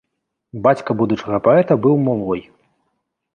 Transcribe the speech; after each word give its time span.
Бацька 0.67 0.95
будучага 1.01 1.37
паэта 1.49 1.77
быў 1.85 1.95
мулой. 2.07 2.41